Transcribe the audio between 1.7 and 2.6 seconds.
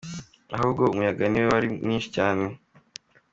mwinshi cyane.